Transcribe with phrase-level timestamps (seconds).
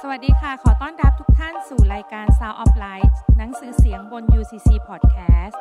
[0.00, 5.56] สวัสดีค่ะ ขอต้อนรับทุกท่านสู่รายการ Sound of Light หนังสือเสียงบน UCC Podcast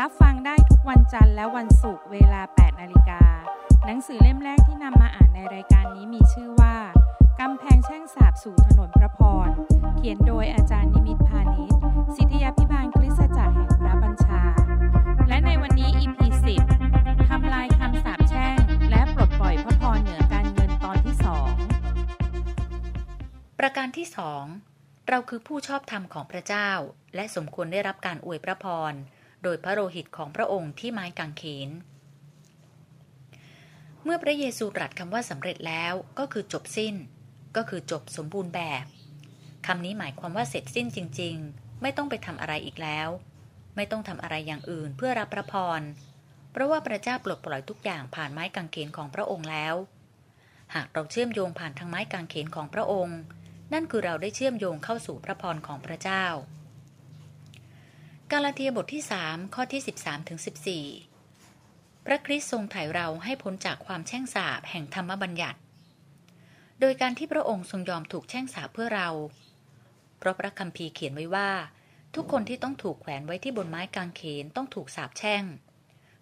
[0.00, 3.22] รับฟังได้ทุกวันจันทร์และวันศุกร์เวลา 8 นาฬิกา
[3.86, 6.74] หนังสือเล่มแรกที่นำมาอ่านในรายการนี้มีชื่อว่า
[7.40, 9.48] กำแพงแช่งสาบสู่ถนนพระพร
[9.96, 11.78] เขียนโดยอาจารย์นิมิตพาณิชย์
[12.16, 14.42] สิทธยาพิบาลคริสตจักรแห่งพระบัญชา
[15.28, 16.18] และในวันนี้ EP
[16.74, 18.20] 10ทำลายคำสาป
[23.66, 24.44] ประการที่สอง
[25.08, 26.70] เราคือผู้ชอบธรรมของพระเจ้า
[27.14, 28.92] และสมควรได้รับการอวยพระพร
[29.42, 31.70] โดยพระโลหิตของพระองค์ที่ไม้กางเขน
[34.04, 36.94] เมื่อพระเยซูตรัสคำว่าสำเร็จแล้วก็คือจบสิ้น
[37.56, 38.84] ก็คือจบสมบูรณ์แบบ
[39.66, 43.08] คำนี้หมายความว่าเสร็จสิ้นจริง ๆ ไม่ต้องไปทำอะไรอีกแล้ว
[43.76, 45.80] ไม่ต้องทำอะไรอย่างอื่นเพื่อรับพระพร
[46.52, 49.74] เพราะว่าพระเจ้าปลดปล่อยทุกอย่างผ่านไม้กางเขนของพระองค์แล้ว
[50.74, 53.20] หากเราเชื่อมโยงผ่านทางไม้กางเขนของพระองค์
[53.72, 56.26] นั่นคือเราได้เชื่อมโยงเข้าสู่พระพรของพระเจ้า
[58.30, 60.38] กาลาเทียบทที่ 3 ข้อที่ 13ถึง
[61.22, 65.58] 14 พระคริสต์ทรงไถ่เราให้พ้นจากความแช่งสาปแห่งธรรมบัญญัติ
[66.80, 69.08] โดยการที่พระองค์ทรงยอมถูกแช่งสาปเพื่อเรา
[70.18, 71.50] เพราะพระคัมภีร์เขียนไว้ว่า
[72.14, 75.44] ทุกคนที่ต้องถูกแขวนไว้ที่บนไม้กางเขนต้องถูกสาปแช่ง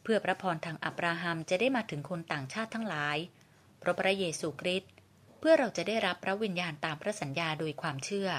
[0.03, 3.17] เพื่อพระพรทางอับราฮัมจะได้มาถึงคนต่างชาติทั้งหลาย
[3.79, 4.93] เพราะพระเยซูคริสต์
[5.45, 8.31] เพื่อเราจะได้รับพระวิญญาณตามพระสัญญาโดยความเชื่อ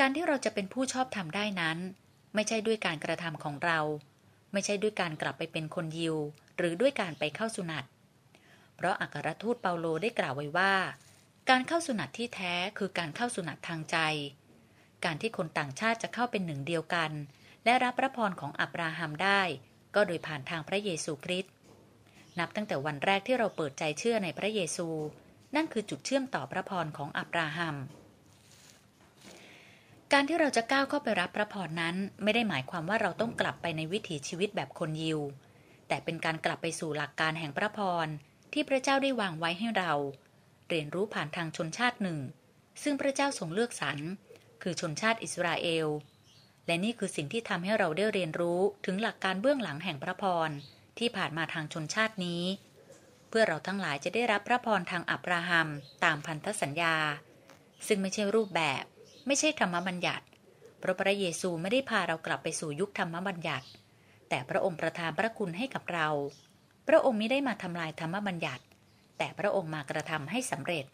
[0.00, 1.78] การที่เราจะเป็นผู้ชอบธรรมได้นั้น
[2.34, 3.78] ไม่ใช่ด้วยการกระทำของเรา
[4.52, 6.16] ไม่ใช่ด้วยการกลับไปเป็นคนยิว
[6.56, 7.84] หรือด้วยการไปเข้าสุนัต
[8.76, 10.74] เพราะอัครทูตเปาโลได้กล่าวไว้ว่า
[11.50, 13.96] การเข้าสุนัตที่แท้คือการเข้าสุนัตทางใจ
[15.04, 17.10] การที่คนต่างชาติจะเข้าเป็นหนึ่งเดียวกัน
[17.64, 19.42] และรับพระพรของอับราฮัมได้
[19.94, 21.52] ก็โดยผ่านทางพระเยซูคริสต์
[22.38, 24.88] นับตั้งแต่วันแรกที่เราเปิดใจเชื่อในพระเยซู
[25.56, 27.76] นั่นคือจุดเชื่อมต่อพระพรของอับราฮัม
[30.12, 35.20] การที่เราจะก้าวเข้าไปรับพระพรนั้น ไม่ได้หมายความว่าเราต้องกลับไปในวิถีชีวิตแบบคนยิว
[35.88, 38.06] แต่เป็นการกลับไปสู่หลักการแห่งพระพร
[38.52, 39.92] ที่พระเจ้าได้วางไว้ให้เรา
[40.68, 42.18] เรียนรู้ผ่านทางชนชาติหนึ่ง
[42.82, 43.98] ซึ่งพระเจ้าทรงเลือกสรร
[44.62, 45.86] คือชนชาติอิสราเอล
[46.66, 50.50] และนี่คือสิ่งที่ทำให้เราได้เรียนรู้ถึงหลักการเบื้องหลังแห่งพระพร
[50.98, 52.42] ที่ผ่านมาทางชนชาตินี้
[53.28, 55.68] เพื่อเราทั้งหลายจะได้รับพระพรทางอับราฮัม
[56.04, 56.96] ตามพันธสัญญา
[57.86, 58.84] ซึ่งไม่ใช่รูปแบบ
[59.26, 60.24] ไม่ใช่ธรรมบัญญัติ
[60.78, 63.66] เพราะพระเยซูไม่ได้พาเรากลับไปสู่ยุคธรรมบัญญัติ
[64.28, 66.08] แต่พระองค์ประทานพระคุณให้กับเรา
[66.88, 68.64] พระองค์ไม่ได้มาทำลายธรรมบัญญัติ
[69.18, 70.84] แต่พระองค์มากระทำให้สำเร็จ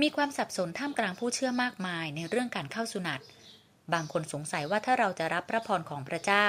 [0.00, 3.20] มีความสับสนท่ามกลางผู้เชื่อมากมายในเรื่องการเข้าสุนัต
[3.92, 6.48] บางคนสงสัยว่าถ้าเราจะรับพระพรของพระเจ้า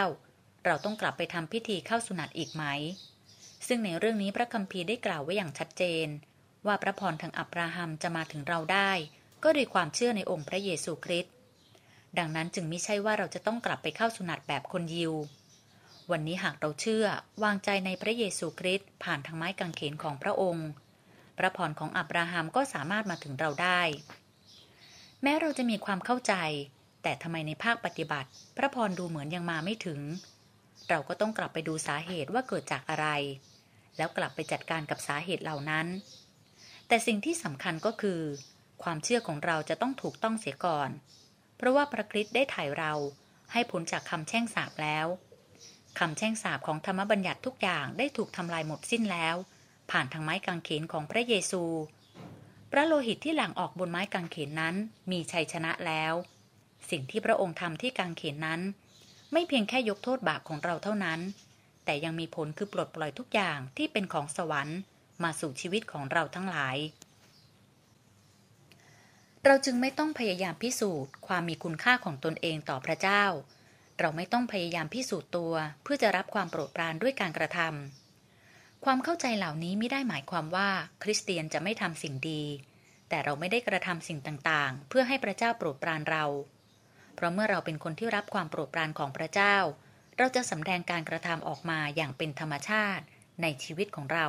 [0.65, 2.63] เราต้องกลับไปทำพิธีเข้าสุนัตอีกไหม
[3.67, 6.07] ซึ่งในเรื่องนี้พระคัมภีร์ได้กล่าวไว้อย่างชัดเจน
[6.67, 8.91] ว่าพระพรทางอับราฮัมจะมาถึงเราได้
[9.43, 11.33] ก็โดยความเชื่อในองค์พระเยซูคริสต์
[12.17, 15.13] ดังนั้นจึงไม่ใช่ว่าเราจะต้องกลับไปเข้าสุนัตแบบคนยิว
[16.11, 17.05] วันนี้หากเราเชื่อ
[17.43, 20.67] วางใจในพระเยซูคริสต์ผ่านทางไม้กางเขนของพระองค์
[21.37, 23.81] พระพรของอับราฮัมก็สามารถมาถึงเราได้
[25.23, 26.33] แม้เราจะมีความเข้าใจ
[27.03, 29.99] แต่ทำไมในภาคปฏิบัติ พระพรดูเหมือนยังมาไม่ถึง
[30.89, 33.07] เราก็ต้องกลับไปดูสาเหตุว่าเกิดจากอะไร
[33.97, 35.87] แล้วกลับไปจัดการกับสาเหตุเหล่านั้น
[36.87, 38.21] แต่สิ่งที่สำคัญก็คือ
[38.83, 40.89] ความเชื่อของเราจะต้องถูกต้องเสียก่อน
[41.57, 42.93] เพราะว่าพระคริสต์ได้ถ่ายเรา
[43.51, 45.07] ให้พ้นจากคำแช่งสาปแล้ว
[45.99, 49.35] คำแช่งสาปของธรรมบัญญัติทุกอย่างได้ถูกทำลายหมดสิ้นแล้ว
[49.91, 51.63] ผ่านทางไม้กางเขนของพระเยซู
[52.71, 54.75] พระโลหิตที่หลั่งออกบนไม้กางเขนนั้น
[55.11, 56.13] มีชัยชนะแล้ว
[56.89, 58.61] สิ่งที่พระองค์ทำที่กางเขนนั้น
[59.31, 61.19] ไม่เพียงแค่ยกโทษบาปของเราเท่านั้น
[61.85, 64.79] แต่ยังมีผลคือปลดปล่อยทุกอย่างที่เป็นของสวรรค์
[65.23, 66.77] มาสู่ชีวิตของเราทั้งหลาย
[69.45, 73.23] เราจึงไม่ต้องพยายามพิสูจน์ความมีคุณค่าของตนเองต่อพระเจ้า
[73.99, 75.53] เราไม่ต้องพยายามพิสูจน์ตัว
[75.83, 80.69] เพื่อจะรับความโปรดปรานด้วยการกระทำความเข้าใจเหล่านี้ไม่ได้หมายความว่า
[81.03, 82.43] คริสเตียนจะไม่ทำสิ่งดี
[83.09, 86.25] แต่เราไม่ได้กระทำสิ่งต่างๆ เพื่อให้พระเจ้าโปรดปรานเรา
[87.15, 89.57] เพราะเมื่อเราเป็นคนที่รับความโปรดปรานของพระเจ้า
[90.17, 93.03] เราจะสำแดงการกระทำออกมาอย่างเป็นธรรมชาติ
[93.41, 94.27] ในชีวิตของเรา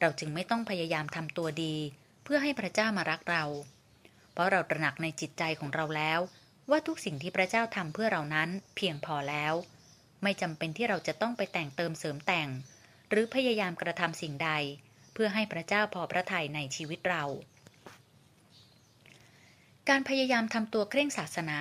[0.00, 1.76] เราจึงไม่ต้องพยายามทำตัวดี
[2.24, 3.44] เพื่อให้พระเจ้ามารักเรา
[4.32, 6.20] เพราะเราตระหนักในจิตใจของเราแล้ว
[6.70, 9.54] ว่าทุกสิ่งที่พระเจ้าทำเพื่อเรานั้นเพียงพอแล้ว
[10.22, 12.48] ไม่จำเป็นที่เราจะต้องไปแต่งเติมเสริมแต่ง
[13.10, 14.50] หรือพยายามกระทำสิ่งใด
[15.12, 17.24] เพื่อให้พระเจ้าพอพระทัยในชีวิตเรา
[19.88, 21.60] การพยายามทำตัวเคร่งศาสนา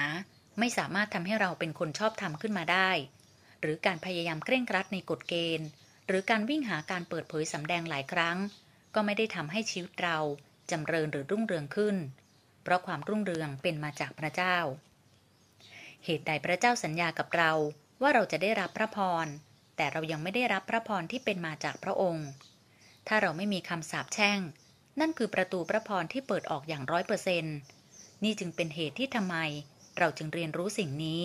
[0.60, 2.90] ไม่สามารถทำให้เราเป็นคนชอบธรรมขึ้นมาได้
[3.66, 5.68] หรือการพยายามเคร่งครัดในกฎเกณฑ์
[6.08, 8.38] หรือการวิ่งหาการเปิดเผยสำแดงหลายครั้ง
[8.96, 10.18] ก็ไม่ได้ทำให้ชีวิตเรา
[10.72, 11.96] จำเริญหรือรุ่งเรืองขึ้น
[12.64, 14.58] เพราะความรุ่งเรืองเป็นมาจากพระเจ้า
[16.06, 17.52] เหตุใดพระเจ้าสัญญากับเรา
[18.02, 19.28] ว่าเราจะได้รับพระพร
[19.78, 22.28] แต่เรายังไม่ได้รับพระพรที่เป็นมาจากพระองค์
[23.08, 24.40] ถ้าเราไม่มีคำสาปแช่ง
[25.00, 27.46] นั่นคือประตูพระพรที่เปิดออกอย่างร้อยเปอร์เซน
[28.24, 29.36] นี่จึงเป็นเหตุที่ทำไม
[30.00, 31.22] เราจึงเรียนรู้สิ่งนี้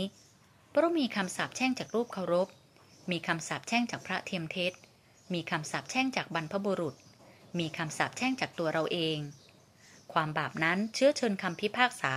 [0.70, 2.48] เพราะมีคำสาปแช่งจากรูปเคารพ
[3.10, 4.72] มีคำสาปแช่งจากพระเทียมเทศ
[5.34, 6.94] มีคำสาปแช่งจากบรรพบุรุษ
[7.58, 9.18] มีคำสาปแช่งจากตัวเราเอง
[10.12, 12.14] ความบาปนั้นเชื้อเชิญคำพิพากษา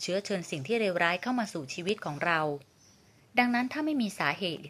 [0.00, 2.40] เชื้อเชิญสิ่งที่เลวร้ายเข้ามาสู่ชีวิตของเรา
[3.38, 4.64] ดังนั้นถ้าไม่มีสาเหตุ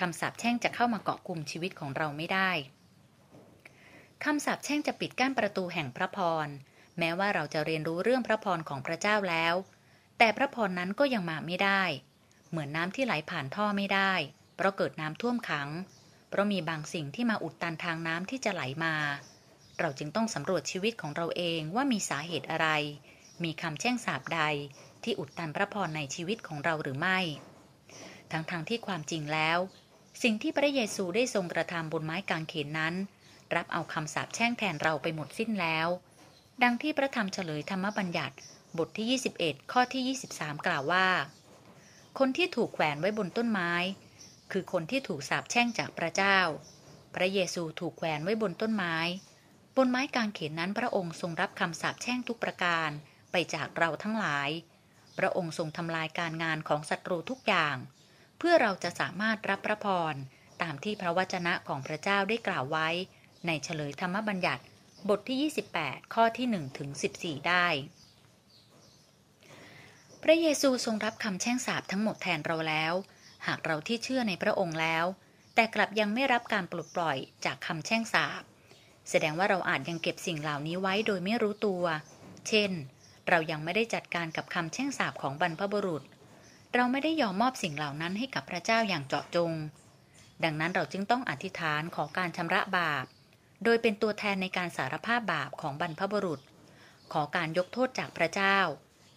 [0.00, 2.50] คำสาปแช่งจะเข้ามาเกาะกลุ่มชีวิตของเราไม่ได้
[4.24, 6.48] คำสาปแช่งจะปิดกั้นประตูแห่งพระพร
[6.98, 9.54] แม้ว่าเราจะเรียนรู้เรื่องพระพรของพระเจ้าแล้ว
[10.18, 11.82] แต่พระพรนั้นก็ยังมาไม่ได้
[12.50, 14.12] เหมือนน้ำที่ไหลผ่านท่อไม่ได้
[14.56, 15.68] เพราะเกิดน้ำท่วมขัง
[16.28, 18.94] เพราะมีบางสิ่งที่มาอุดตันทางน้ำที่จะไหลมา
[19.78, 22.68] เราจึงต้องสำรวจชีวิตของเราเองว่ามีสาเหตุอะไร
[23.44, 24.40] มีคำแช่งสาบใด
[25.04, 27.18] ที่อุดตันพระพรในชีวิตของเราหรือไม่
[28.32, 29.58] ทั้งๆทที่ความจริงแล้ว
[30.22, 32.94] สิ่งที่พระเยซูได้ทรงกระทำบนไม้กางเขนนั้น
[33.54, 35.88] รับเอาคำสาปแช่งแทนเราไปหมดสิ้นแล้ว
[36.62, 38.36] ดังที่พระธรรมเฉลยธรรมบัญญัติ
[38.78, 41.06] บทที่ 21 ข้อที่ 23 กล่าวว่า
[42.18, 43.72] คนที่ถูกแขวนไว้บนต้นไม้
[44.52, 46.38] คือคนที่ถูกสาปแช่งจากพระเจ้า
[47.14, 48.96] พระเยซูถูกแขวนไว้บนต้นไม้
[49.76, 52.90] บนไม้กางเขนนั้นพระองค์ทรงรับคำสาปแช่งทุกประการ
[53.32, 54.48] ไปจากเราทั้งหลาย
[55.18, 57.76] พระองค์ทรงทำลายการงานของศัตรูทุกอย่าง
[58.38, 60.14] เพื่อเราจะสามารถรับพระพร
[60.62, 62.88] ตามที่พระวจนะของพระเจ้าได้กล่าวไว้
[63.46, 64.62] ในเฉลยธรรมบัญญัติ
[65.08, 67.66] บทที่ 28 ข้อที่1ถึง14 ได้
[70.22, 72.94] พระเยซูทรงรับคำแช่งสาปทั้งหมดแทนเราแล้ว
[73.46, 75.04] หากเราที่เชื่อในพระองค์แล้ว
[75.54, 78.42] แต่กลับยังไม่รับการปลดปล่อยจากคำแช่งสาป
[79.10, 81.84] แสดงว่าเราอาจยังเก็บสิ่งเหล่านี้ไว้โดยไม่รู้ตัว
[82.48, 82.70] เช่น
[83.28, 86.02] เรายังไม่ได้จัดการกับคำแช่งสาปของบรรพบุรุษ
[86.74, 89.52] เราไม่ได้ยอมมอบสิ่งเหล่านั้นให้กับพระเจ้าอย่างเจาะจง
[90.44, 93.04] ดังนั้นเราจึงต้องอธิษฐานขอการชำระบาป
[93.64, 96.40] โดยเป็นตัวแทนในการสารภาพบาปของบรรพบุรุษ
[97.12, 98.58] ขอการยกโทษจากพระเจ้า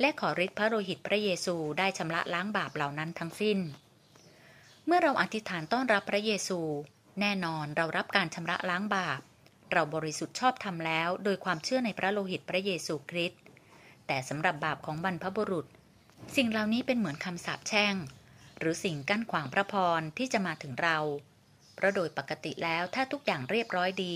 [0.03, 3.59] และขอฤทธิ์พระโลหิตพระเยซูได้ชำระล้างบาปเหล่านั้นทั้งสิ้น
[4.85, 6.59] เมื่อเราอธิษฐานต้อนรับพระเยซู
[7.19, 9.21] แน่นอนเรารับการชำระล้างบาป
[9.71, 13.41] เราบริสุทธิ์ชอบธรรมแล้ว โดยความเชื่อในพระโลหิตพระเยซูคริสต์
[14.07, 15.65] แต่สำหรับบาปของบรรพบุรุษ
[16.35, 17.95] สิ่งเหล่านี้เป็นเหมือนคำสาปแช่ง
[18.59, 20.97] หรือสิ่งกั้นขวางพระพรที่จะมาถึงเรา
[21.75, 24.15] เพราะโดยปกติแล้วถ้าทุกอย่างเรียบร้อยดี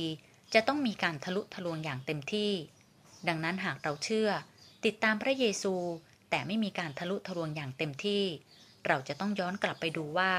[0.54, 2.52] จะต้องมีการทะลุทะลวงอย่างเต็มที่
[3.28, 4.30] ดังนั้นหากเราเชื่อ
[4.86, 5.74] ติดตามพระเยซู
[6.30, 8.24] แต่ไม่มีการทะลุทะลวงอย่างเต็มที่
[8.88, 10.34] เราจะต้องย้อนกลับไปดูว่า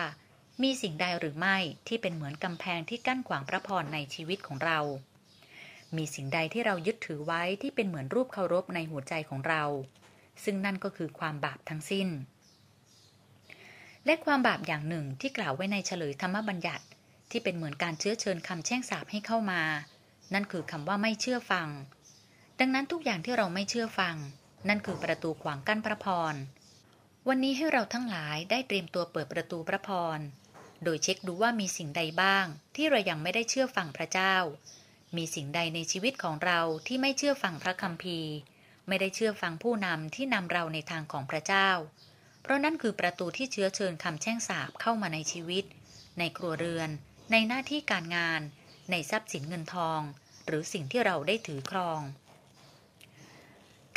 [0.63, 1.57] มีสิ่งใดหรือไม่
[1.89, 4.79] ที่เป็นเหมือนกำแพงที่กั้นขวางพระพรในชีวิตของเรา
[5.97, 9.65] มีสิ่งใดที่เรายึดถือไว้ที่เป็นเหมือนรูปเคารพในหัวใจของเรา
[10.45, 12.09] ซึ่งนั่นก็คือความบาปทั้งสิ้น
[14.07, 16.85] และความบาปอย่างหนึ่งที่กล่าวไว้ในเฉลยธรรมบัญญัติ
[17.31, 19.63] ที่เป็นเหมือนการเชื้อเชิญคำแช่งสาปให้เข้ามา
[20.35, 21.69] นั่นคือคำว่าไม่เชื่อฟัง
[22.61, 24.17] ดังนั้นทุกอย่างที่เราไม่เชื่อฟัง
[24.69, 26.35] นั่นคือประตูขวางกั้นพระพร
[27.29, 30.19] วันนี้ให้เราทั้งหลายได้เตรียมตัวเปิดประตูพระพร
[30.85, 32.47] โดยเช็คดูว่ามีสิ่งใดบ้าง
[32.77, 34.35] ที่เรายังไม่ได้เชื่อฟังพระเจ้า
[35.17, 38.35] มีสิ่งใดในชีวิตของเราที่ไม่เชื่อฟังพระคัมภีร์
[38.89, 41.71] ไม่ได้เชื่อฟังผู้นำที่นำเราในทางของพระเจ้า
[42.43, 45.65] เพราะนั่นคือประตูที่เชื้อเชิญคำแช่งสาปเข้ามาในชีวิต
[46.19, 46.91] ในครัวเรือน
[47.33, 48.41] ในหน้าที่การงาน
[48.91, 50.01] ในทรัพย์สินเงินทอง
[50.47, 52.01] หรือสิ่งที่เราได้ถือครอง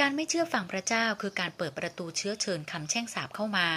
[0.01, 3.70] การไม่เชื่อฟังพระเจ้าคือการเปิดประตูเชื้อเชิญคำแช่งสาบเข้ามา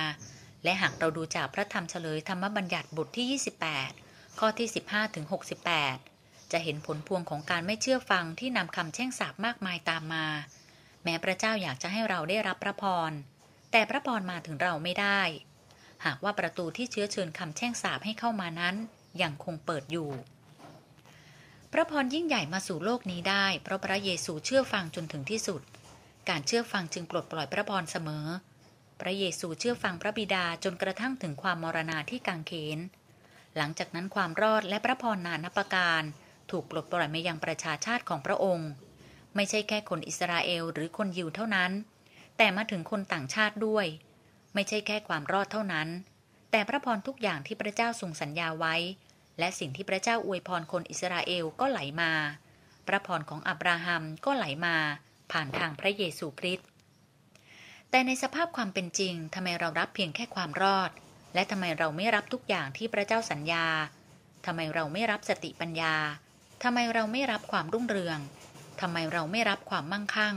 [0.65, 3.41] และหากเราดูจากพระธรรมเฉลยธรรมบัญญัติบทที่
[3.91, 5.25] 28 ข้อที่ 15ถึง
[5.89, 10.27] 68 จะเห็นผลพวงของการไม่เชื่อฟังที่นำคำแช่งสาบมากมายตามมา
[11.05, 13.13] แม้พระเจ้าอยากจะให้เราได้รับพระพร
[13.73, 15.21] แต่พระพรมาถึงเราไม่ได้
[16.05, 18.75] หากว่าประตูที่เชื้อเชิญคำแช่งสาบให้เข้ามานั้น
[19.23, 20.11] ยังคงเปิดอยู่
[21.73, 25.63] พระพรยิ่งใหญ่มาสู่โลกนี้ได้ เพราะพระเยซูเชื่อฟังจนถึงที่สุด
[26.29, 28.27] การเชื่อฟังจึงปลดปล่อยพระพรเสมอ
[29.01, 32.79] พระเยซูเชื่อฟังพระบิดาจนกระทั่งถึงความมรณาที่กังเขน
[33.57, 36.03] หลังจากนั้นความรอดและพระพรนานับประการ
[36.51, 38.71] ถูกปลดปล่อยมายังประชาชาติของพระองค์
[39.35, 41.73] ไม่ใช่แค่คนอิสราเอลหรือคนยิวเท่านั้น
[42.37, 43.87] แต่มาถึงคนต่างชาติด้วย
[44.55, 45.89] ไม่ใช่แค่ความรอดเท่านั้น
[46.51, 48.75] แต่พระพรทุกอย่างที่พระเจ้าทรงสัญญาไว้
[49.39, 52.13] และสิ่งที่พระเจ้าอวยพรคนอิสราเอลก็ไหลมา
[52.87, 54.77] พระพรของอับราฮัมก็ไหลมา
[55.33, 56.69] ผ่านทางพระเยซูคริสต์
[57.91, 60.91] แต่ในสภาพความเป็นจริงทำไมเรารับเพียงแค่ความรอด
[61.35, 63.67] และทำไมเราไม่รับทุกอย่างที่พระเจ้าสัญญา
[64.47, 65.95] ทำไมเราไม่รับสติปัญญา
[66.63, 68.19] ทำไมเราไม่รับความรุ่งเรือง
[68.81, 70.37] ทำไมเราไม่รับความมั่งคั่ง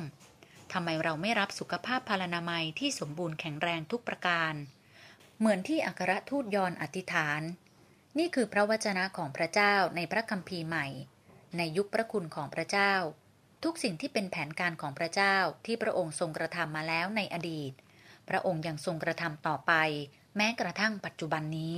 [0.74, 4.53] ทำไมเราไม่รับสุขภาพพานามัยที่สมบูรณ์แข็งแรงทุกประการ
[5.38, 7.41] เหมือนที่อัครทูตยอนอธิษฐาน
[8.17, 10.88] นี่คือพระวจนะของพระเจ้าในพระคัมภีร์ใหม่
[11.58, 12.94] ในยุคพระคุณของพระเจ้า
[13.63, 15.35] ทุกสิ่งที่เป็นแผนการของพระเจ้า
[15.65, 17.71] ที่พระองค์ทรงกระทำมาแล้วในอดีต
[18.29, 19.73] พระองค์ยังทรงกระทำต่อไป
[20.35, 21.75] แม้กระทั่งปัจจุบันนี้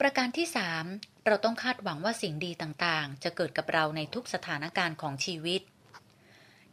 [0.00, 0.84] ประการที่สาม
[1.26, 5.62] เราต้องคาดหวังว่าสิ่งดีต่างๆ จะเกิดกับเราในทุกสถานการณ์ของชีวิต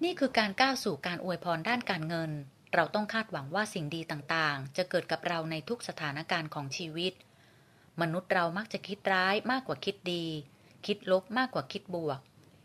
[0.03, 2.31] นี่คือการก้าวสู่การอวยพรด้านการเงิน
[2.73, 7.13] เราต้องคาดหวังว่าสิ่งดีต่างๆ จะเกิดกับเราในทุกสถานการณ์ของชีวิต
[8.01, 10.25] มนุษย์เรามักจะคิดร้ายมากกว่าคิดดี
[10.87, 12.19] คิดลบมากกว่าคิดบวก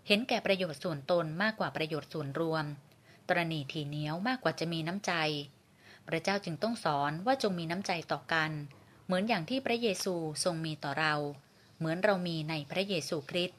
[0.06, 2.64] เห็นแก่ประโยชน์ส่วนตนมากกว่าประโยชน์ส่วนรวม
[3.28, 5.12] ตรณีทีเหนียวมากกว่าจะมีน้ำใจ
[6.08, 8.50] พระเจ้าจึงต้องสอนว่าจงมีน้ำใจต่อกัน
[9.06, 11.14] เหมือนอย่างที่พระเยซูทรงมีต่อเรา
[11.78, 13.58] เหมือนเรามีในพระเยซูคริสต์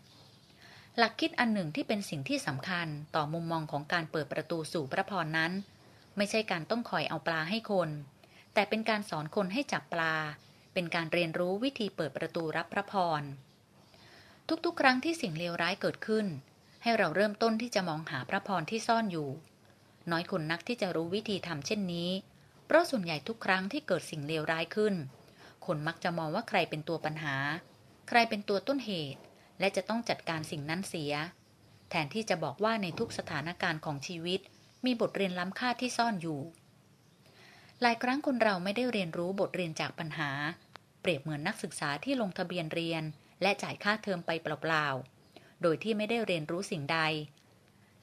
[0.97, 5.51] หลักคิดอันหนึ่งที่เป็นสิ่งที่สำคัญต่อมุมมองของการเปิดประตูสู่พระพรนั้น
[6.17, 7.89] ไม่ใช่การต้องคอยเอาปลาให้คน
[8.53, 10.15] แต่เป็นการสอนคนให้จับปลา
[10.73, 13.21] เป็นการเรียนรู้วิธีเปิดประตูรับพระพร
[14.65, 16.25] ทุกๆ ครั้งที่สิ่งเลวร้ายเกิดขึ้น
[16.83, 19.29] ให้เราเริ่มต้นที่จะมองหาพระพรที่ซ่อนอยู่
[20.11, 22.09] น้อยคนนักที่จะรู้วิธีทำเช่นนี้
[22.65, 24.95] เพราะส่วนใหญ่ทุกครั้งที่เกิดสิ่งเลวร้ายขึ้น
[25.65, 27.35] คนมักจะมองว่าใครเป็นตัวปัญหา
[28.09, 29.21] ใครเป็นตัวต้นเหตุ
[29.59, 31.13] และจะต้องจัดการสิ่งนั้นเสีย
[31.89, 34.39] แทนที่จะบอกว่าในทุกสถานการณ์ของชีวิต
[34.85, 36.39] มีบทเรียนล้ำค่าที่ซ่อนอยู่
[37.81, 40.31] หลายครั้งคนเราไม่ได้เรียนรู้บทเรียนจากปัญหา
[41.01, 43.03] เปรียบเหมือนนักศึกษาที่ลงทะเบียนเรียน
[43.41, 46.99] และจ่ายค่าเทอมไปเปล่าๆ โดยที่ไม่ได้เรียนรู้สิ่งใด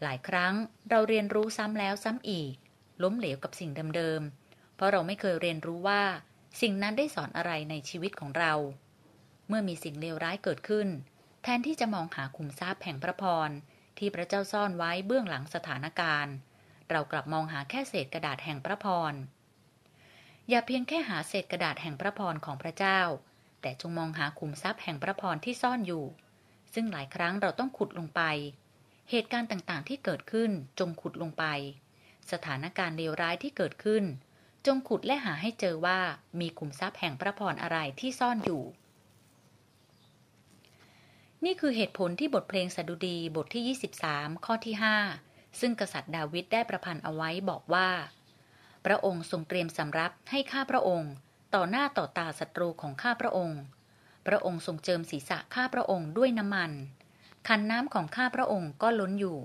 [0.03, 0.55] หลายครั้ง
[0.91, 2.55] เราเรียนรู้ซ้ำแล้วซ้ำอีก
[3.03, 6.03] ล้มเหลวกับสิ่งเดิมๆ เพราะเราไม่เคยเรียนรู้ว่า
[6.61, 8.53] สิ่งนั้นได้สอนอะไรในชีวิตของเรา
[9.49, 10.89] เมื่อมีสิ่งเลวร้ายเกิดขึ้น
[11.43, 13.51] แทนที่จะมองหาขุมทรัพย์แห่งพระพร
[13.99, 16.35] ที่พระเจ้าซ่อนไว้เบื้องหลังสถานการณ์
[16.91, 19.15] เรากลับมองหาแค่เศษกระดาษแห่งพระพร
[20.49, 23.01] อย่าเพียงแค่หาเศษกระดาษแห่งพระพรของพระเจ้า
[23.67, 26.05] แต่จงมองหาขุมทรัพย์แห่งพระพรที่ซ่อนอยู่
[26.75, 28.23] ซึ่งหลายครั้งเราต้องขุดลงไป
[29.11, 31.45] เหตุการณ์ต่างๆ ที่เกิดขึ้นจงขุดลงไป
[32.33, 34.05] สถานการณ์เลวร้ายที่เกิดขึ้น
[34.67, 35.99] จงขุดและหาให้เจอว่า
[36.41, 38.63] มีขุมทรัพย์แห่งพระพรอะไรที่ซ่อนอยู่
[41.45, 44.75] นี่คือเหตุผลที่บทเพลงสดุดีบทที่ 23 ข้อที่
[45.19, 47.89] 5 ซึ่งกษัตริย์ดาวิดได้ประพันธ์เอาไว้บอกว่า
[48.85, 51.13] พระองค์ทรงเตรียมสำรับให้ข้าพระองค์
[51.55, 53.61] ต่อหน้าต่อตาศัตรูของข้าพระองค์
[54.27, 56.73] พระองค์ทรงเจิมศีรษะข้าพระองค์ด้วยน้ำมัน
[57.49, 59.39] คันน้ำของข้าพระองค์ก็ล้นอยู่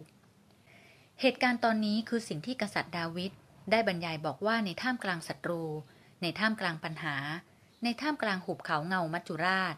[1.21, 3.31] เหตุการณ์ตอนนี้คือสิ่งที่กษัตริย์ดาวิด
[3.71, 5.63] ได้บรรยายบอกว่าในท่ามกลางศัตรู
[6.21, 7.15] ในท่ามกลางปัญหา
[7.83, 9.75] ในท่ามกลางหุบเขาเงามัจจุราช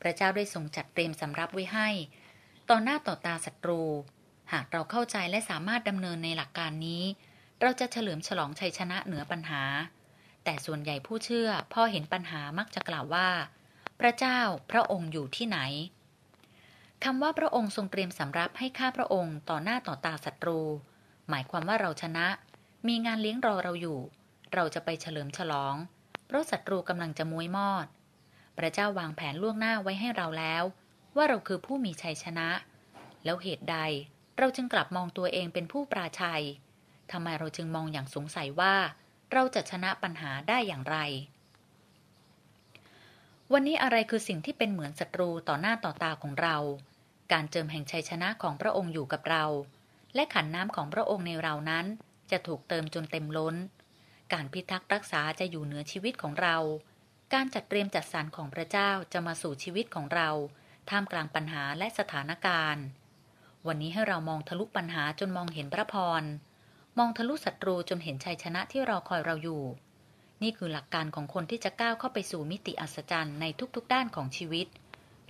[0.00, 1.88] พระเจ้าได้ทรงจัดเตรียมสำรับไว้ให้
[2.70, 3.82] ต่อหน้าต่อตาศัตรู
[4.52, 7.02] หากเราเข้าใจและสามารถดำเนินในหลักการนี้
[7.60, 9.62] เราจะเฉลิมฉลองชัยชนะเหนือปัญหา
[10.48, 13.28] แต่ส่วนใหญ่ผู้เชื่อพอเห็นปัญหามักจะกล่าวว่า
[14.00, 15.58] พระเจ้าพระองค์อยู่ที่ไหน
[17.04, 20.60] คำว่าพระองค์ทรงเตรียมสำรับให้ข้าพระองค์ต่อหน้าต่อตาศัตรู
[21.28, 22.26] หมายความว่าเราชนะ
[22.88, 24.00] มีงานเลี้ยงรอเราอยู่
[24.54, 25.74] เราจะไปเฉลิมฉลอง
[26.26, 27.86] เพราะศัตรูกำลังจะมวยมอด
[28.58, 30.62] พระเจ้าวางแผนล่วงหน้าไว้ให้เราแล้ว
[31.16, 32.48] ว่าเราคือผู้มีชัยชนะ
[33.24, 33.78] แล้วเหตุใด
[34.38, 36.44] เราจึงกลับมองตัวเองเป็นผู้ปราชัย
[37.12, 38.74] ทำไมเราจึงมองอย่างสงสัยว่า
[39.32, 40.96] เราจะชนะปัญหาได้อย่างไร
[43.52, 46.56] วันนี้อะไรคือสิ่งที่เป็นเหมือนศัตรูต่อหน้าต่อตาของเรา
[47.32, 49.44] การเจิมแห่งชัยชนะของพระองค์อยู่กับเรา
[50.14, 51.86] และขันน้ำของพระองค์ในเรานั้น
[52.30, 53.54] จะถูกเติมจนเต็มล้น
[54.32, 56.56] การพิทักษ์รักษาจะอยู่เหนือชีวิตของเรา
[57.34, 60.30] การจัดเตรียมจัดสรรของพระเจ้าจะมาสู่ชีวิตของเรา
[60.90, 62.84] ท่ามกลางปัญหาและสถานการณ์
[63.66, 66.22] วันนี้ให้เรามองทะลุปัญหาจนมองเห็นพระพร
[66.98, 69.62] มองทะลุศัตรูจนเห็นชัยชนะที่รอคอยเราอยู่
[70.42, 73.44] นี่คือหลักการของคนที่จะก้าวเข้าไปสู่มิติอัศจรรย์ใน
[73.76, 74.66] ทุกๆ ด้านของชีวิต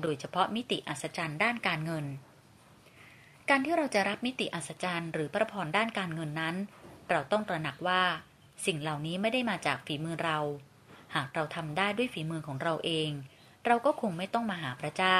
[0.02, 2.06] โดยเฉพาะมิติอัศจรรย์ด้านการเงิน
[3.48, 6.56] การที่เราจะรับมิติอัศจรรย์หรือพระพรด้านการเงินนั้น
[7.10, 8.02] เราต้องตระหนักว่า
[8.66, 10.38] สิ่งเหล่านี้ไม่ได้มาจากฝีมือเรา
[11.14, 13.10] หากเราทำได้ด้วยฝีมือของเราเอง
[13.66, 15.18] เราก็คงไม่ต้องมาหาพระเจ้า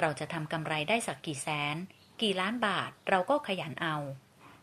[0.00, 1.76] เราจะทำกำไรได้สักกี่แสน
[2.22, 3.96] กี่ล้านบาทเราก็ขยันเอา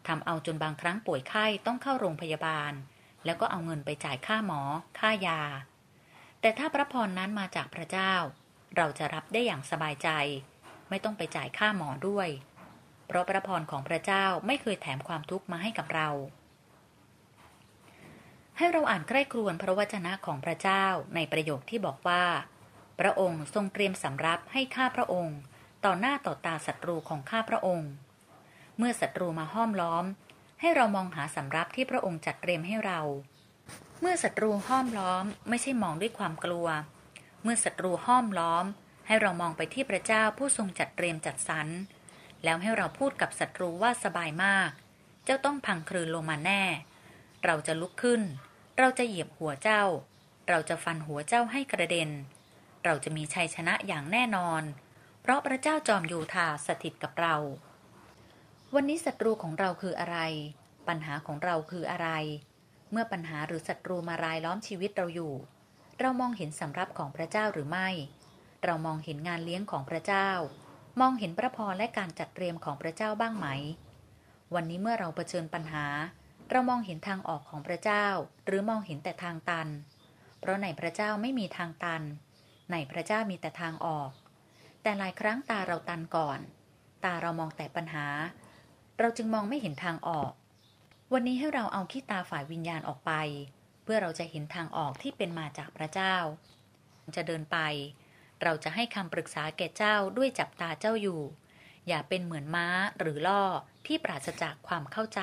[0.07, 2.73] ทำเอาจนบางครั้งป่วยไข้ต้องเข้าโรงพยาบาล
[3.25, 4.61] แล้วก็เอาเงินไปจ่ายค่าหมอ
[4.99, 5.41] ค่ายา
[6.41, 8.13] แต่ถ้าพระพรนั้นมาจากพระเจ้า
[8.77, 10.09] เราจะรับได้อย่างสบายใจ
[10.89, 12.29] ไม่ต้องไปจ่ายค่าหมอด้วย
[13.07, 16.09] เพราะพระพรของพระเจ้าไม่เคยแถมความทุกข์มาให้กับเรา
[18.57, 22.23] ให้เราอ่านใกล้ครวนพระวจนะของพระเจ้าในประโยคที่บอกว่า
[22.99, 25.37] พระองค์ทรงเตรียมสำรับให้ข้าพระองค์
[25.85, 27.89] ต่อหน้าต่อตาศัตรูของข้าพระองค์
[28.83, 30.05] มื่อศัตรูมาห้อมล้อม
[30.61, 33.01] ให้เรามองหาสำรับที่พระองค์จัดเตรียมให้เรา
[34.01, 36.67] เมื่อศัตรูห้อมล้อม ไม่ใช่มองด้วยความกลัว
[37.43, 38.65] เมื่อศัตรูห้อมล้อม
[39.07, 41.67] ให้เรามองไปที่พระเจ้าผู้ทรงจัดเตรียมจัดสรร
[42.43, 44.69] แล้วให้เราพูดกับศัตรูว่าสบายมาก
[45.25, 46.63] เจ้าต้องพังคลืนลงมาแน่
[47.45, 48.21] เราจะลุกขึ้น
[48.79, 49.83] เราจะเหยียบหัวเจ้า
[50.49, 52.09] เราจะฟันหัวเจ้าให้กระเด็น
[52.85, 54.63] เราจะมีชัยชนะอย่างแน่นอน
[55.21, 57.35] เพราะพระเจ้าจอมยูธาสถิตกับเรา
[58.77, 60.17] วันนี้ศัตรูของเราคืออะไร
[60.87, 62.09] ปัญหาของเราคืออะไร
[62.91, 65.33] เมื่อปัญหาหรือศัตรูมารายล้อมชีวิตเราอยู่
[65.99, 67.89] เรามองเห็นสำรับของพระเจ้าหรือไม่
[68.63, 70.29] เรามองเห็นงานเลี้ยงของพระเจ้า
[71.01, 73.47] มองเห็นพระพรและการจัดเตรียมของพระเจ้าบ้างไหม
[74.53, 75.85] วันนี้เมื่อเราเผชิญปัญหา
[76.51, 78.05] เรามองเห็นทางออกของพระเจ้า
[78.45, 79.67] หรือมองเห็นแต่ทางตัน
[80.39, 82.01] เพราะในพระเจ้าไม่มีทางตัน
[82.71, 84.11] ในพระเจ้ามีแต่ทางออก
[84.81, 86.39] แต่หลายครั้งตาเราตันก่อน
[87.05, 88.07] ตาเรามองแต่ปัญหา
[88.99, 90.31] เราจึงมองไม่เห็นทางออก
[91.13, 93.11] วันนี้ให้เราเอาขี้ตาฝ่ายวิญญาณออกไป
[93.83, 96.15] เพื่อเราจะเห็นทางออกที่เป็นมาจากพระเจ้า
[97.15, 97.57] จะเดินไป
[98.43, 101.21] เราจะให้คำปรึกษาแก่เจ้าด้วยจับตาเจ้าอยู่
[101.87, 102.67] อย่าเป็นเหมือนม้า
[102.99, 103.43] หรือล่อ
[103.85, 105.21] ที่ปราศจากความเข้าใจ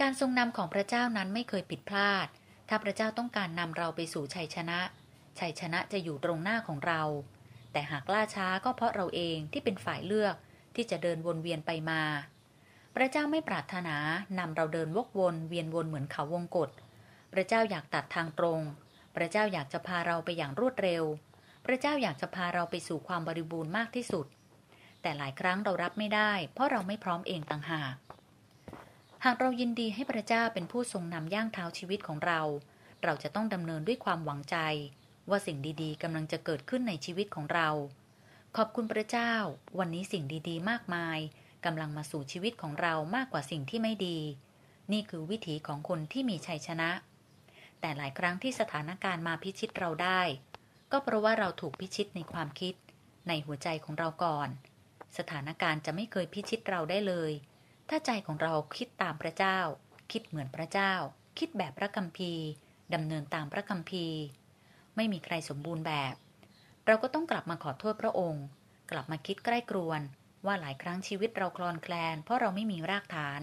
[0.00, 2.26] การทรงนำของพระเจ้านั้นไม่เคยผิดพลาด
[2.68, 4.80] ถ้าพระเจ้าต้องการนำเราไปสู่ชัยชนะ
[5.38, 7.02] ชัยชนะจะอยู่ตรงหน้าของเรา
[7.72, 10.34] แต่หากล่าช้าก็เพราะเราเองที่เป็นฝ่ายเลือก
[10.76, 12.02] ที่จะเดินวนเวียนไปมา
[12.94, 13.96] พระเจ้าไม่ปรารถนา
[14.38, 16.70] นำเราเดินวกวนเวียนวนเหมือนเขาวงกฏ
[17.32, 18.60] พระเจ้าอยากตัดทางตรง
[19.16, 21.04] พระเจ้าอยากจะพาเราไปอย่างรวดเร็ว
[21.64, 24.26] พระเจ้าอยากจะพาเราไปสู่ความบริบูรณ์มากที่สุด
[25.02, 27.94] แต่หลายครั้งเรารับไม่ได้ เพราะเราไม่พร้อมเองต่างหาก
[29.24, 32.40] หากเรายินดีให้พระเจ้าเป็นผู้ทรงนำย่างเท้าชีวิตของเรา
[33.04, 34.56] เราจะต้องดำเนินด้วยความหวังใจ
[35.30, 37.68] ว่าสิ่งดีๆกำลังจะเกิดขึ้นในชีวิตของเรา
[38.58, 39.32] ขอบคุณพระเจ้า
[39.78, 41.18] วันนี้สิ่งดีๆ มากมาย
[41.64, 44.18] กำลังมาสู่ชีวิตของเรามากกว่าสิ่งที่ไม่ดี
[44.92, 46.90] นี่คือวิถีของคนที่มีชัยชนะ
[47.80, 50.20] แต่หลายครั้งที่สถานการณ์มาพิชิตเราได้
[50.92, 52.74] ก็เพราะว่าเราถูกพิชิตในความคิด
[53.28, 54.48] ในหัวใจของเราก่อน
[55.18, 57.32] สถานการณ์จะไม่เคยพิชิตเราได้เลย
[57.88, 59.58] ถ้าใจของเราคิดตามพระเจ้า
[60.12, 60.92] คิดเหมือนพระเจ้า
[61.38, 62.46] คิดแบบพระคัมภีร์
[62.94, 64.20] ดำเนินตามพระคัมภีร์
[64.96, 66.14] ไม่มีใครสมบูรณ์แบบ
[66.86, 68.44] เราก็ต้องกลับมาขอโทษพระองค์
[68.90, 70.00] กลับมาคิดใกล้กรวน
[70.46, 73.40] ว่าหลายครั้งชีวิตเราคลอนแคลน เพราะเราไม่มีรากฐาน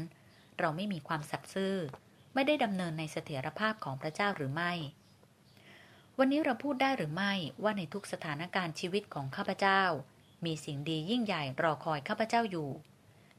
[0.60, 1.76] เราไม่มีความสัตย์ซื่อ
[2.34, 4.74] ไม่ได้ดำเนินในเสถียรภาพของพระเจ้าหรือไม่
[6.20, 9.84] วันนี้เราพูดได้หรือไม่ว่าในทุกสถานการณ์ชีวิตของข้าพเจ้า
[10.46, 12.70] มีสิ่งดียิ่งใหญ่รอคอยข้าพเจ้าอยู่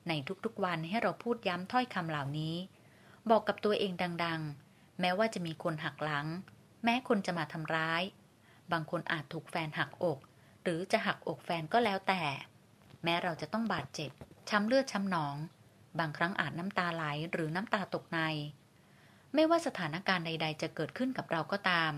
[0.09, 0.13] ใน
[0.45, 2.57] ทุกๆวันให้เราพูดย้ำถ้อยคำเหล่านี้
[3.31, 3.93] บอกกับตัวเอง
[4.25, 6.27] ดัง ๆ แม้ว่าจะมีคนหักหลัง
[6.85, 8.03] แม้คนจะมาทำร้าย
[8.73, 10.19] บางคนอาจถูกแฟนหักอก
[10.63, 12.23] หรือจะหักอกแฟนก็แล้วแต่
[13.05, 14.11] แม้เราจะต้องบาดเจ็บ
[14.49, 15.37] ช้ำเลือดช้ำหนอง
[15.99, 18.19] บางครั้งอาจน้ำตาไหลหรือน้ำตาตกใน
[19.35, 21.93] ไม่ว่าสถานการณ์ใด ๆ จะเกิดขึ้นกับเราก็ตาม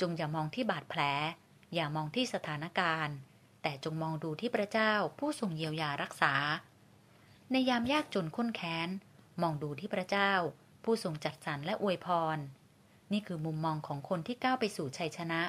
[0.00, 1.00] จงอย่ามองที่บาดแผล
[1.74, 3.16] อย่ามองที่สถานการณ์
[3.62, 6.34] แต่จงมองดูที่พระเจ้าผู้ทรงเยียวยารักษา
[7.52, 8.88] ในยามยากจนข้นแค้น
[9.42, 10.32] มองดูที่พระเจ้า
[10.84, 12.38] ผู้ทรงจัดสรรและอวยพร
[13.12, 15.40] นี่คือมุมมองของคนที่ก้าวไปสู่ชัยชนะ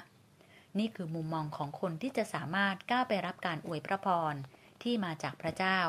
[0.78, 4.36] นี่คือมุมมองของคนที่จะสามารถก้าวไปรับการอวยพระพร
[4.84, 5.80] ที่มาจากพระเจ้า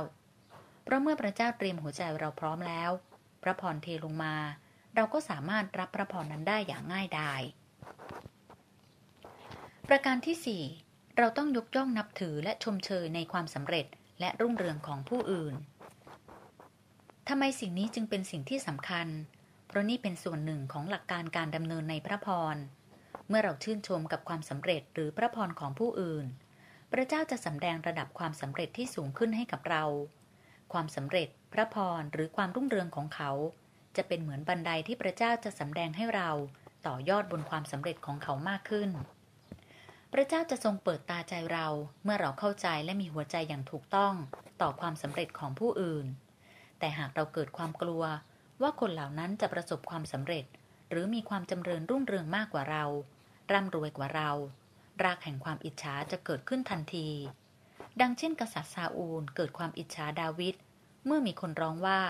[0.84, 2.90] เพราะเมื่อพระเจ้าเตรียมหัวใจเราพร้อมแล้ว
[3.42, 4.36] พระพรเทลงมา
[4.94, 7.42] เราก็สามารถรับพระพรนั้นได้อย่างง่ายดาย
[9.88, 13.86] ประการที่ 4 เราต้องยกย่องนับถือและชมเชยในความสำเร็จ
[14.20, 15.54] และรุ่งเรืองของผู้อื่น
[17.28, 19.08] ทำไมสิ่งนี้จึงเป็นสิ่งที่สำคัญ
[19.66, 22.56] เพราะนี่เป็นส่วนหนึ่งของหลักการการดำเนินในพระพร
[23.32, 26.26] เมื่อเราชื่นชมกับความสำเร็จหรือพระพรของผู้อื่น
[26.92, 29.84] พระเจ้าจะสำแดงระดับความสำเร็จที่สูงขึ้นให้กับเรา
[30.72, 33.30] ความสำเร็จ พระพรหรือความรุ่งเรืองของเขา
[33.96, 36.30] จะเป็นเหมือนบันไดที่พระเจ้าจะสำแดงให้เรา
[36.86, 38.90] ต่อยอดบนความสำเร็จของเขามากขึ้น
[40.12, 41.66] พระเจ้าจะทรงเปิดตาใจเรา
[42.04, 44.14] เมื่อเราเข้าใจและมีหัวใจอย่างถูกต้อง
[44.60, 46.06] ต่อความสำเร็จของผู้อื่น
[46.78, 48.02] แต่หากเราเกิดความกลัว
[48.62, 50.44] ว่าคนเหล่านั้นจะประสบความสำเร็จ
[50.90, 52.84] หรือมีความจำเริญรุ่งเรืองมากกว่าเรา
[53.52, 54.30] ร่ำรวยกว่าเรา
[55.02, 57.08] รากแห่งความอิจฉาจะเกิดขึ้นทันที
[58.00, 60.54] ดังเช่นกษัตริย์ซาอูลเกิดความอิจฉาดาวิด
[61.06, 62.00] เมื่อมีคนร้องว่า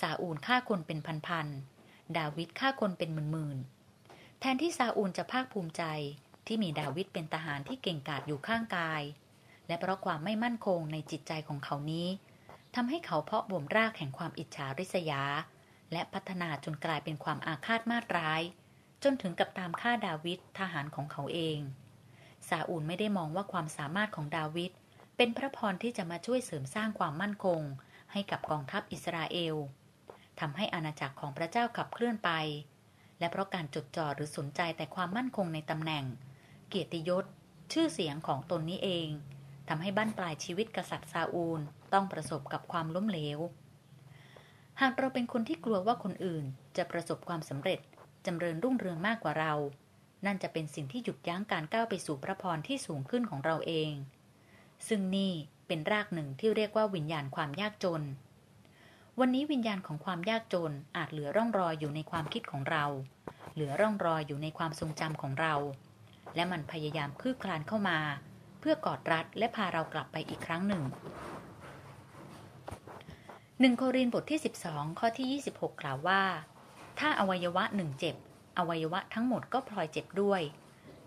[0.00, 5.82] ซาอูลฆ่าคนเป็นพันๆดาวิดฆ่าคนเป็นหมื่นๆแทนที่ซาอูลจะภาคภูมิใจ
[6.46, 9.02] ที่มีดาวิดเป็นทหารที่เก่งกาจอยู่ข้างกาย
[9.66, 12.08] และเพราะความไม่มั่นคงในจิตใจของเขานี้
[12.74, 15.22] ทำให้เขาเพาะบ่มรากแห่งความอิจฉาริษยา
[15.92, 18.42] และพัฒนาจนกลายเป็นความอาฆาตมาตร้าย
[19.04, 21.58] จนถึงกับตามฆ่าดาวิดทหารของเขาเอง
[22.48, 24.70] ซาอูลไม่ได้มองว่าความสามารถของดาวิด
[25.16, 27.60] เป็นพระพรที่จะมาช่วยเสริมสร้างความมั่นคง
[28.12, 29.54] ให้กับกองทัพอิสราเอล
[30.40, 32.30] ทำให้อาณาจักรของพระเจ้าขับเคลื่อนไป
[33.18, 36.04] และเพราะการจดจ่อหรือสนใจแต่ความมั่นคงในตำแหน่ง
[36.68, 37.24] เกียรติยศ
[37.72, 39.08] ชื่อเสียงของตนนี้เอง
[39.68, 41.60] ทำให้บั้นปลายชีวิตกษัตริย์ซาอูล
[41.92, 43.38] ต้องประสบกับความล้มเหลว
[44.80, 46.44] หากเราเป็นคนที่กลัวว่าคนอื่น
[46.76, 47.80] จะประสบความสำเร็จ
[48.26, 49.52] จำเริญรุ่งเรืองมากกว่าเรา
[50.26, 53.92] นั่นจะเป็นสิ่งที่หยุดยั้งการก้าวไปสู่พระพรที่สูงขึ้นของเราเอง
[54.88, 55.32] ซึ่งนี่
[55.66, 58.02] เป็นรากหนึ่งที่เรียกว่าวิญญาณความยากจน
[59.20, 62.84] วันนี้วิญญาณของความยากจนอาจเหลือร่องรอยอยู่ในความคิดของเรา
[63.54, 65.54] เหลือร่องรอยอยู่ในความทรงจำของเรา
[66.34, 67.98] และมันพยายามคืบคลานเข้ามา
[68.60, 70.82] เพื่อกอดรัดและพาเรากลับไปอีกครั้งหนึ่ง
[73.60, 76.22] หนึ่งโครินบทที่ 12 ข้อที่ 26 กล่าวว่า
[76.98, 78.16] ถ้าอวัยวะหนึ่งเจ็บ
[78.58, 80.42] อวัยวะทั้งหมดก็พลอยเจ็บด้วย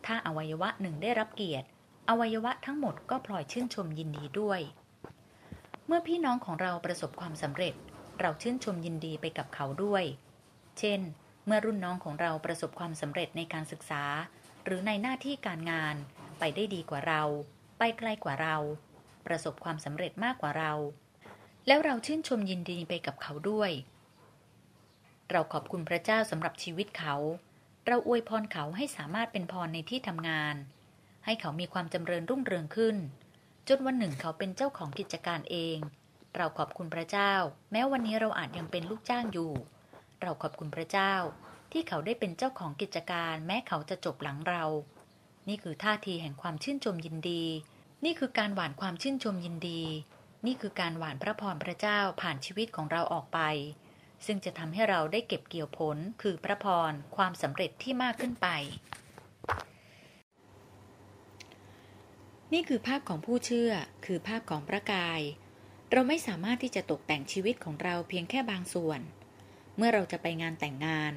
[0.05, 1.67] ถ้าอวัยวะหนึ่งได้รับเกียรติ
[2.09, 4.61] อวัยวะทั้งหมดก็พลอยชื่นชมยินดีด้วย
[5.87, 7.73] เมื่อพี่น้องของเราประสบความสำเร็จ
[8.19, 10.03] เราชื่นชมยินดีไปกับเขาด้วย
[10.79, 11.01] เช่น
[11.45, 14.03] เมื่อรุ่นน้องของเราประสบความสำเร็จในการศึกษา
[14.65, 15.95] หรือในหน้าที่การงาน
[16.39, 17.23] ไปได้ดีกว่าเรา
[17.77, 18.55] ไปไกลกว่าเรา
[19.27, 20.73] ประสบความสำเร็จมากกว่าเรา
[21.67, 23.71] แล้วเราชื่นชมยินดีไปกับเขาด้วย
[25.31, 27.15] เราขอบคุณพระเจ้าสำหรับชีวิตเขา
[27.87, 30.55] เราอวยพรเขาให้สามารถเป็นพรในที่ทำงาน
[31.25, 32.95] ให้เขามีความจำเริญรุ่งเรืองขึ้น
[33.67, 35.77] จนวันหนึ่งเขาเป็นเจ้าของกิจการเอง
[36.35, 37.33] เราขอบคุณพระเจ้า
[37.71, 39.51] แม้วันนี้เราอาจยังเป็นลูกจ้างอยู่
[40.21, 41.13] เราขอบคุณพระเจ้า
[41.71, 44.65] ที่เขาได้เป็นเจ้าของกิจการ แม้เขาจะจบหลังเรา
[45.47, 47.43] นี่คือท่าทีแห่งความชื่นชมยินดี
[48.05, 49.81] นี่คือการหวานความชื่นชมยินดี
[50.45, 53.39] นี่คือการหวานพระพรพระเจ้าผ่านชีวิตของเราออกไป
[54.25, 58.47] ซึ่งจะทำให้เราได้เก็บเกี่ยวผลคือพระพรความสำเร็จที่มากขึ้นไป
[62.53, 63.71] นี่คือภาพของผู้เชื่อ
[64.05, 65.21] คือภาพของพระกาย
[65.91, 68.99] เราไม่สามารถที่จะตกแต่งชีวิตของเราเพียงแค่บางส่วน
[69.77, 71.13] เมื่อเราจะไปงานแต่งงาน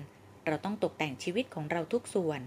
[0.47, 2.41] เราต้องตกแต่งชีวิตของเราทุกส่วน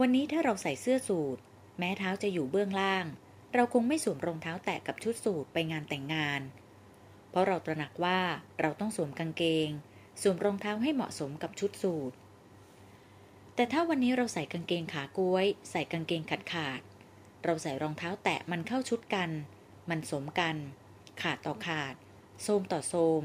[0.00, 1.38] วันนี้ถ้าเราใส่เสื้อสูท
[1.78, 3.06] แม้เท้าจะอยู่เบื้องล่าง
[3.54, 8.20] เราคงไม่สวมรองเท้าแตะกับชุดสูทไปงานแต่งงานเพราะเราตระหนักว่า
[8.60, 9.68] เราต้องสวมกางเกง
[10.22, 12.12] สวมรองเท้าให้เหมาะสมกับชุดสูท
[13.54, 16.80] แต่ถ้าวันนี้เราใส่กางเกงขากล้วย ใส่กางเกงขาดขาด
[17.44, 19.30] เราใส่รองเท้าแตะมันเข้าชุดกัน
[19.90, 20.56] มันสมกัน
[21.22, 21.94] ขาดต่อขาด
[22.42, 23.22] โทมต่อโทม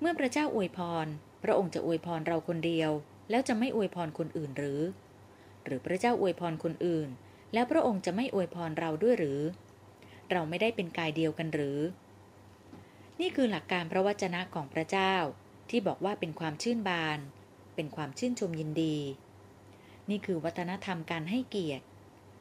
[0.00, 1.06] เมื่อพระเจ้าอวยพร
[1.42, 2.90] พระองค์จะอวยพรเราคนเดียว
[3.30, 4.80] แล้วจะไม่อวยพรคนอื่นหรือ
[5.64, 7.08] หรือพระเจ้าอวยพรคนอื่น
[7.54, 9.40] แล้วพระองค์จะไม่อวยพรเราด้วยหรือ
[10.30, 11.78] เราไม่ได้เป็นกายเดียวกันหรือ
[13.20, 15.14] นี่คือหลักการพระวจนะของพระเจ้า
[15.70, 17.18] ที่บอกว่าเป็นความชื่นบาน
[17.74, 18.96] เป็นความชื่นชมยินดี
[20.10, 21.84] นี่คือวัฒนธรรมการให้เกียรติ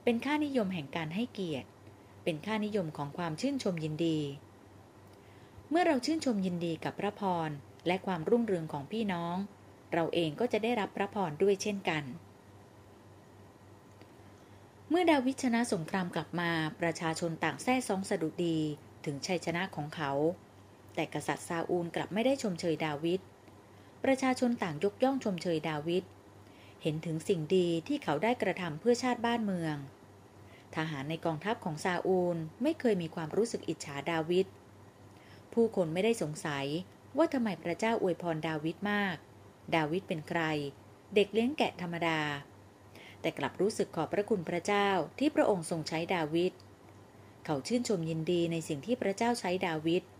[0.03, 1.67] เป็นค่านิยมแห่งการให้เกียรติ
[2.23, 4.19] เป็นค่านิยมของความชื่นชมยินดี
[5.69, 7.49] เมื่อเราชื่นชมยินดีกับพระพร
[7.87, 9.35] และความรุ่งเรืองของพี่น้อง
[9.93, 12.03] เราเองก็จะได้รับพระพรด้วยเช่นกัน
[14.89, 18.57] เมื่อดาวิชนะสงครามกลับมาประชาชนต่างแท้ซองสะดุดี
[19.05, 20.11] ถึงชัยชนะของเขา
[20.95, 23.21] แต่กษัตริย์ซาอูลกลับไม่ได้ชมเชยดาวิด
[24.03, 26.03] ประชาชนต่างยกย่องชมเชยดาวิด
[26.81, 29.75] เห็นถึงสิ่งดีที่เขาได้กระทำเพื่อชาติบ้านเมือง
[30.75, 34.47] ทหารในกองทัพของซาอูลไม่เคยมีความรู้สึกอิจฉาดาวิด
[35.53, 36.65] ผู้คนไม่ได้สงสัย
[37.17, 39.15] ว่าทำไมพระเจ้าอวยพรดาวิดมาก
[39.75, 40.41] ดาวิดเป็นใคร
[41.15, 42.19] เด็กเลี้ยงแกะธรรมดา
[43.21, 46.53] แต่กลับรู้สึกขอบพระคุณพระเจ้าที่พระองค์ทรงใช้ดาวิด
[47.45, 50.14] เขาชื่นชมยินดีในสิ่งที่พระเจ้าใช้ดาวิดเ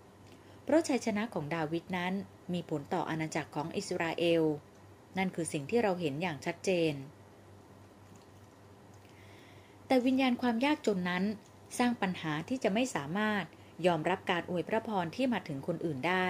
[0.65, 2.13] พราะชัยชนะของดาวิดนั้น
[2.53, 4.43] มีผลต่ออาณาจักรของอิสราเอล
[5.17, 6.93] นั่นคือสิ่งที่เราเห็นอย่างชัดเจน
[9.87, 11.23] แต่วิญญาณความยากจนนั้น
[11.77, 13.43] สร้างปัญหาที่จะไม่สามารถ
[13.85, 16.27] ยอมรับการอวยพระพรที่มาถึงคนอื่นได้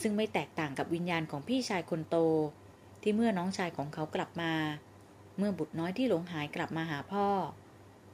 [0.00, 2.16] ซึ่งไม่แตกต่างกับวิญญาณของพี่ชายคนโต
[3.02, 4.52] ที่เมื่อน้องชายของเขากลับมา
[5.38, 7.28] เมื่อบุตรน้อยที่หลงหายกลับมาหาพ่อ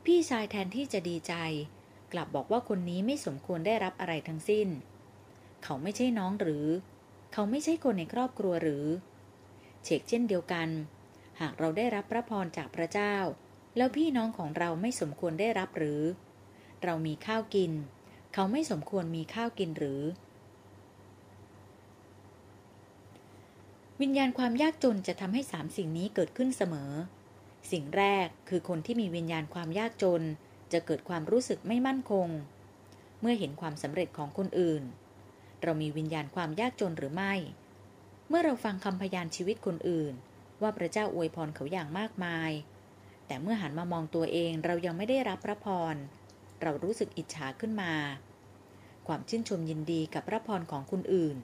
[0.05, 1.35] พี่ชายแทนที่จะดีใจ
[2.13, 4.69] กลับบอกว่าคนนี้ไม่สมควรได้รับอะไรทั้งสิ้น
[5.65, 6.67] เขาไม่ใช่น้องหรือ
[7.33, 8.85] เขาไม่ใช่คนในครอบครัวหรือ
[9.85, 10.69] เชกเช่นเดียวกัน
[11.41, 13.17] หากเราได้รับพระพรจากพระเจ้า
[13.77, 16.03] แล้วพี่น้องของเราไม่สมควรได้รับหรือ
[16.85, 17.73] เรามีข้าวกิน
[18.35, 20.03] เขาไม่สมควรมีข้าวกินหรือ
[24.01, 26.91] วิญญาณความยากจนจะทำให้สามสิ่งนี้เกิดขึ้นเสมอ
[27.73, 30.23] สิ่งแรกคือคนที่มีวิญญาณความยากจน
[30.73, 32.29] จะเกิดความรู้สึกไม่มั่นคง
[33.21, 34.83] เมื่อเห็นความสำเร็จของคนอื่น
[35.63, 37.35] เรามีวิญญาณความยากจนหรือไม่
[38.29, 40.15] เมื่อเราฟังคำพยานชีวิตคนอื่น
[40.63, 42.51] ว่าพระเจ้าอวยพรเขาอย่างมากมาย
[43.27, 45.95] แต่เมื่อหันมามองตัวเองเรายังไม่ได้รับพระพร
[46.63, 47.93] เรารู้สึกอิจฉาขึ้นมา
[49.07, 51.37] ความชื่นชมยินดีกับพระพรของคนอื่น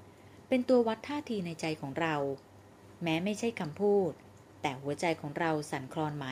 [0.49, 2.17] เป็นตัววัดท่าทีในใจของเรา
[3.03, 4.11] แม้ไม่ใช่คำพูด
[4.63, 6.27] แต่หัวใจของเราสั่นคลอนไหม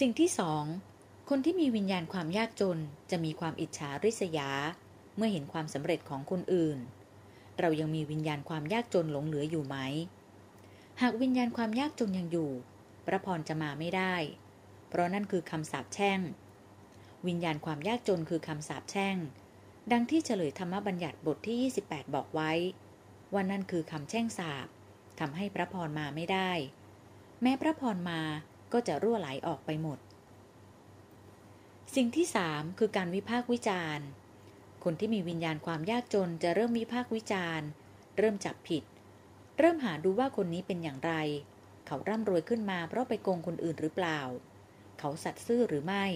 [0.00, 0.64] สิ่งที่สอง
[1.34, 2.78] คนที่มีวิญญาณความยากจน
[3.10, 4.50] จะมีความอิจฉาริษยา
[5.16, 6.78] เมื่อเห็นความสำเร็จของคนอื่น
[7.58, 9.76] เรายังมีวิญญาณความยากจนหลงเหลืออยู่ไหม
[11.02, 12.50] หากวิญญาณความยากจนยังอยู่
[13.06, 14.14] พระพรจะมาไม่ได้
[14.88, 16.20] เพราะนั่นคือคำสาปแช่ง
[17.26, 19.16] วิญญาณความยากจนคือคำสาปแช่ง
[19.92, 22.52] ดังที่เฉลยธรรมบัญญัติบทที่ 28 บอกไว้
[23.32, 24.66] ว่านั่นคือคำแช่งสาป
[25.20, 26.50] ทำให้พระพรมาไม่ได้
[27.42, 28.20] แม้พระพรมา
[28.72, 30.00] ก็จะรั่วไหลออกไปหมด
[31.96, 34.06] สิ่งที่สามคือการวิพากษ์วิจารณ์
[34.84, 37.68] คนที่มีวิญญาณความยากจนจะเริ่มวิพากษ์วิจารณ์
[38.18, 38.82] เริ่มจับผิด
[39.58, 41.12] เริ่มหาดูว่าคนนี้เป็นอย่างไร
[41.86, 44.20] เขาร่ำรวยขึ้นมาเพราะไปโกงคนอื่นหรือเปล่า
[44.98, 46.06] เขาสัตย์ซื่อหรือไม่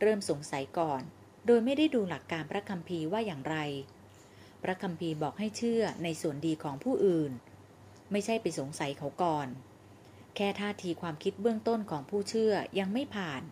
[0.00, 1.02] เริ่มสงสัยก่อน
[1.46, 3.56] โดยไม่ได้ดูหลักการพระคัมภีร์ว่าอย่างไร
[4.62, 7.32] พระคัมภีร์บอกให้เชื่อในส่วนดีของผู้อื่น
[8.10, 9.48] ไม่ใช่ไปสงสัยเขาก่อน
[10.36, 13.42] แค่ท่าทีความคิดเบื้องต้นของผู้เชื่อยังไม่ผ่าน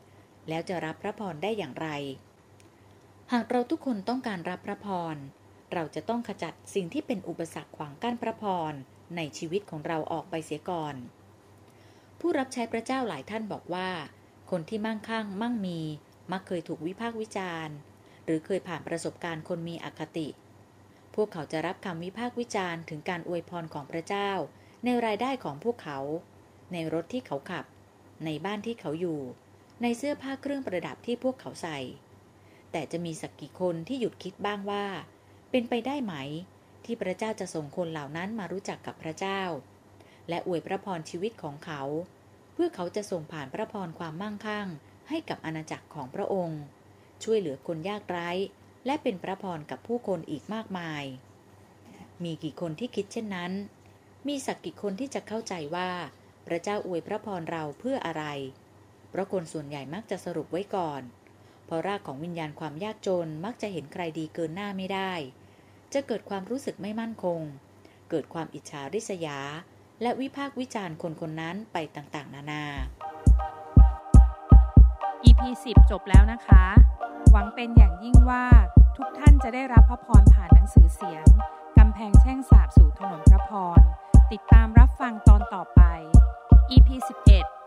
[0.48, 1.88] แล้วจะรับพระพรได้อย่างไร
[3.32, 5.16] หากเราทุกคนต้องการรับพระพร
[5.72, 8.72] เราจะต้องขจัดสิ่งที่เป็นอุปสรรคขวางกั้นพระพร
[9.16, 10.94] ในชีวิตของเราออกไปเสียก่อน
[12.20, 13.90] ผู้รับใช้พระเจ้าหลายท่านบอกว่า
[14.50, 15.80] คนที่มั่งคั่งมั่งมี
[16.32, 17.74] มักเคยถูกวิพากษ์วิจารณ์
[18.24, 20.28] หรือเคยผ่านประสบการณ์คนมีอคติ
[21.14, 24.30] พวกเขาจะรับคำวิพากษ์วิจารณ์ถึงการอวยพรของพระเจ้า
[24.84, 25.98] ในรายได้ของพวกเขา
[26.72, 27.64] ในรถที่เขาขับ
[28.24, 29.20] ในบ้านที่เขาอยู่
[29.82, 31.78] ในเสื้อผ้าเครื่องประดับที่พวกเขาใส่
[32.72, 34.84] แต่จะมีสักกี่คนที่หยุดคิดบ้างว่า
[35.50, 36.14] เป็นไปได้ไหม
[36.84, 39.42] ที่พระเจ้าจะส่งคนเหล่านั้นมารู้จักกับพระเจ้า
[40.28, 41.82] และอวยพระพรชีวิตของเขา
[42.52, 44.66] เพื่อเขาจะส่งผ่านพระพรความมั่งคั่ง
[45.08, 46.60] ให้กับอาณาจักรของพระองค์
[47.22, 48.30] ช่วยเหลือคนยากไร้
[48.86, 51.04] และเป็นพระพรกับผู้คนอีกมากมาย
[52.24, 53.52] มีกี่คนที่คิดเช่นนั้น
[54.28, 55.90] มีสักกี่คนที่จะเข้าใจว่า
[56.46, 58.24] พระเจ้าอวยพระพรเราเพื่ออะไร
[59.10, 61.02] เพราะคนส่วนใหญ่มักจะสรุปไว้ก่อน
[61.66, 65.12] เพราะรากของวิญญาณความยากจนมักจะเห็นใครดีเกินหน้าไม่ได้
[65.94, 67.40] จะเกิดความรู้สึกไม่มั่นคง
[68.10, 69.38] เกิดความอิจฉาริษยา
[70.02, 72.64] และวิพากษ์วิจารณ์คนคนนั้นไปต่างๆ นานา
[75.24, 76.64] EP 10 จบแล้วนะคะ
[77.30, 78.46] หวังเป็นอย่างยิ่งว่า
[78.96, 81.26] ทุกท่านจะได้รับพระพรผ่านหนังสือเสียง
[81.78, 83.80] กำแพงแช่งสาบสู่ถนนพระพร
[84.32, 85.80] ติดตามรับฟังตอนต่อไป
[86.70, 86.88] EP
[87.26, 87.59] 11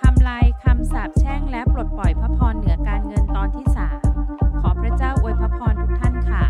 [0.00, 3.66] ทำลายคำสาปแช่งและปลดปล่อยพระพรเหนือการเงินตอนที่
[4.14, 6.42] 3ขอพระเจ้าอวยพระพรทุกท่านค่ะ